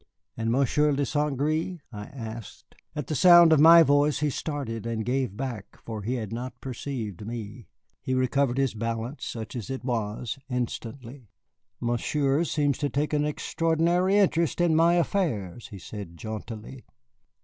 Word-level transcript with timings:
"And 0.35 0.51
Monsieur 0.51 0.93
de 0.93 1.05
St. 1.05 1.37
Gré!" 1.37 1.77
I 1.91 2.05
asked. 2.05 2.73
At 2.95 3.05
the 3.05 3.13
sound 3.13 3.53
of 3.53 3.59
my 3.59 3.83
voice 3.83 4.17
he 4.17 4.31
started 4.31 4.87
and 4.87 5.05
gave 5.05 5.37
back, 5.37 5.77
for 5.85 6.01
he 6.01 6.15
had 6.15 6.33
not 6.33 6.59
perceived 6.59 7.23
me. 7.27 7.67
He 8.01 8.15
recovered 8.15 8.57
his 8.57 8.73
balance, 8.73 9.23
such 9.23 9.55
as 9.55 9.69
it 9.69 9.83
was, 9.85 10.39
instantly. 10.49 11.29
"Monsieur 11.79 12.43
seems 12.45 12.79
to 12.79 12.89
take 12.89 13.13
an 13.13 13.25
extraordinary 13.25 14.17
interest 14.17 14.59
in 14.59 14.75
my 14.75 14.95
affairs," 14.95 15.67
he 15.67 15.77
said 15.77 16.17
jauntily. 16.17 16.83